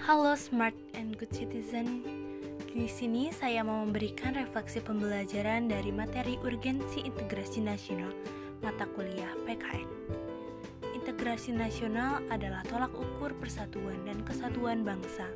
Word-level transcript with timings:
Halo 0.00 0.32
smart 0.32 0.72
and 0.96 1.12
good 1.20 1.28
citizen. 1.28 2.00
Di 2.72 2.88
sini 2.88 3.28
saya 3.36 3.60
mau 3.60 3.84
memberikan 3.84 4.32
refleksi 4.32 4.80
pembelajaran 4.80 5.68
dari 5.68 5.92
materi 5.92 6.40
urgensi 6.40 7.04
integrasi 7.04 7.60
nasional 7.60 8.08
mata 8.64 8.88
kuliah 8.96 9.28
PKN. 9.44 9.84
Integrasi 10.96 11.52
nasional 11.52 12.24
adalah 12.32 12.64
tolak 12.72 12.88
ukur 12.96 13.36
persatuan 13.44 14.00
dan 14.08 14.24
kesatuan 14.24 14.88
bangsa, 14.88 15.28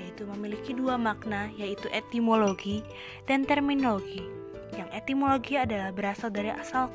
yaitu 0.00 0.24
memiliki 0.32 0.72
dua 0.72 0.96
makna 0.96 1.52
yaitu 1.52 1.84
etimologi 1.92 2.80
dan 3.28 3.44
terminologi. 3.44 4.24
Yang 4.72 4.96
etimologi 4.96 5.60
adalah 5.60 5.92
berasal 5.92 6.32
dari 6.32 6.48
asal 6.56 6.88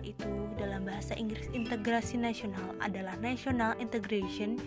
yaitu 0.00 0.26
dalam 0.58 0.82
bahasa 0.88 1.14
Inggris 1.14 1.46
integrasi 1.54 2.18
nasional 2.18 2.74
adalah 2.82 3.14
national 3.20 3.76
integration 3.78 4.58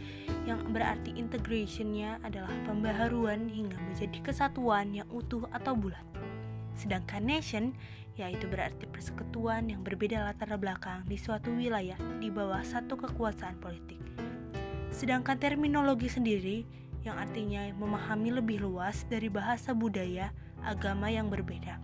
yang 0.47 0.63
berarti 0.71 1.11
integrationnya 1.17 2.21
adalah 2.23 2.53
pembaharuan 2.63 3.51
hingga 3.51 3.75
menjadi 3.91 4.19
kesatuan 4.23 4.95
yang 4.95 5.07
utuh 5.11 5.43
atau 5.51 5.75
bulat. 5.75 6.03
Sedangkan 6.77 7.25
nation 7.25 7.75
yaitu 8.17 8.49
berarti 8.49 8.89
persekutuan 8.89 9.69
yang 9.69 9.85
berbeda 9.85 10.25
latar 10.25 10.49
belakang 10.57 11.05
di 11.05 11.19
suatu 11.21 11.53
wilayah 11.53 11.97
di 12.17 12.33
bawah 12.33 12.65
satu 12.65 12.97
kekuasaan 12.97 13.61
politik. 13.61 14.01
Sedangkan 14.89 15.37
terminologi 15.37 16.09
sendiri 16.09 16.65
yang 17.05 17.15
artinya 17.21 17.69
memahami 17.77 18.33
lebih 18.33 18.65
luas 18.65 19.05
dari 19.05 19.29
bahasa 19.29 19.71
budaya 19.71 20.33
agama 20.65 21.13
yang 21.13 21.29
berbeda. 21.29 21.77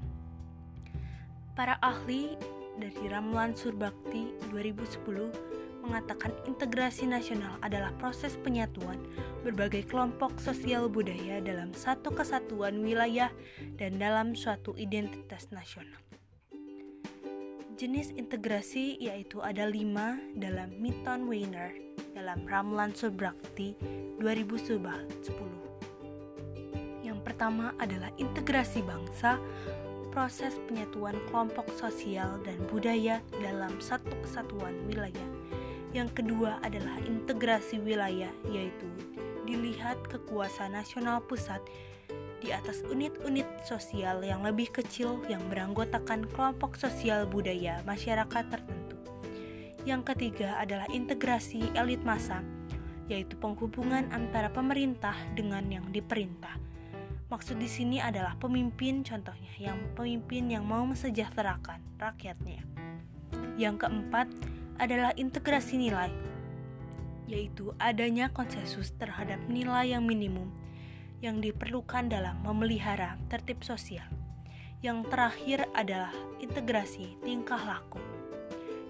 Para 1.53 1.77
ahli 1.85 2.33
dari 2.77 3.05
Ramlan 3.09 3.53
Surbakti 3.53 4.33
2010 4.49 5.53
mengatakan 5.83 6.31
integrasi 6.47 7.03
nasional 7.03 7.59
adalah 7.59 7.91
proses 7.99 8.39
penyatuan 8.39 9.03
berbagai 9.43 9.83
kelompok 9.91 10.39
sosial 10.39 10.87
budaya 10.87 11.43
dalam 11.43 11.75
satu 11.75 12.15
kesatuan 12.15 12.79
wilayah 12.79 13.29
dan 13.75 13.99
dalam 13.99 14.31
suatu 14.31 14.71
identitas 14.79 15.51
nasional. 15.51 15.99
Jenis 17.75 18.15
integrasi 18.15 18.95
yaitu 19.01 19.43
ada 19.43 19.67
lima 19.67 20.15
dalam 20.39 20.71
Mitton 20.79 21.27
Weiner 21.27 21.75
dalam 22.15 22.47
Ramlan 22.47 22.95
Surbakti 22.95 23.75
2010. 24.23 24.79
Yang 27.03 27.19
pertama 27.27 27.75
adalah 27.75 28.07
integrasi 28.15 28.79
bangsa 28.87 29.35
proses 30.13 30.53
penyatuan 30.69 31.17
kelompok 31.27 31.65
sosial 31.73 32.37
dan 32.45 32.55
budaya 32.69 33.17
dalam 33.41 33.73
satu 33.81 34.13
kesatuan 34.21 34.77
wilayah. 34.85 35.29
Yang 35.89 36.21
kedua 36.21 36.61
adalah 36.61 37.01
integrasi 37.01 37.81
wilayah, 37.81 38.29
yaitu 38.53 38.85
dilihat 39.49 39.97
kekuasaan 40.13 40.77
nasional 40.77 41.17
pusat 41.25 41.59
di 42.45 42.53
atas 42.53 42.85
unit-unit 42.85 43.49
sosial 43.65 44.21
yang 44.21 44.45
lebih 44.45 44.69
kecil 44.69 45.17
yang 45.25 45.41
beranggotakan 45.49 46.29
kelompok 46.29 46.77
sosial 46.77 47.25
budaya 47.25 47.81
masyarakat 47.89 48.45
tertentu. 48.53 48.97
Yang 49.83 50.13
ketiga 50.13 50.61
adalah 50.61 50.85
integrasi 50.93 51.73
elit 51.73 52.05
massa, 52.05 52.45
yaitu 53.09 53.33
penghubungan 53.41 54.07
antara 54.13 54.53
pemerintah 54.53 55.17
dengan 55.33 55.65
yang 55.67 55.85
diperintah 55.89 56.73
Maksud 57.33 57.57
di 57.57 57.65
sini 57.65 57.97
adalah 57.97 58.37
pemimpin 58.37 59.01
contohnya 59.01 59.49
yang 59.57 59.81
pemimpin 59.97 60.53
yang 60.53 60.69
mau 60.69 60.85
mesejahterakan 60.85 61.81
rakyatnya. 61.97 62.61
Yang 63.57 63.81
keempat 63.81 64.29
adalah 64.77 65.17
integrasi 65.17 65.81
nilai, 65.81 66.13
yaitu 67.25 67.73
adanya 67.81 68.29
konsensus 68.29 68.93
terhadap 69.01 69.41
nilai 69.49 69.97
yang 69.97 70.05
minimum 70.05 70.53
yang 71.25 71.41
diperlukan 71.41 72.05
dalam 72.05 72.37
memelihara 72.45 73.17
tertib 73.33 73.65
sosial. 73.65 74.05
Yang 74.85 75.09
terakhir 75.09 75.65
adalah 75.73 76.13
integrasi 76.37 77.17
tingkah 77.25 77.65
laku, 77.65 77.97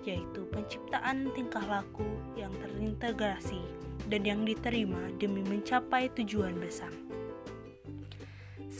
yaitu 0.04 0.44
penciptaan 0.52 1.31
tingkah 1.31 1.64
laku 1.64 2.20
yang 2.36 2.52
terintegrasi 2.60 3.64
dan 4.12 4.28
yang 4.28 4.44
diterima 4.44 5.00
demi 5.16 5.48
mencapai 5.48 6.12
tujuan 6.12 6.60
bersama. 6.60 7.23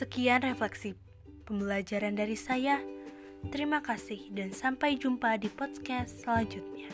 Sekian 0.04 0.44
refleksi 0.44 1.00
pembelajaran 1.48 2.12
dari 2.12 2.36
saya. 2.36 2.84
Terima 3.56 3.80
kasih 3.80 4.36
dan 4.36 4.52
sampai 4.52 5.00
jumpa 5.00 5.40
di 5.40 5.48
podcast 5.48 6.28
selanjutnya. 6.28 6.92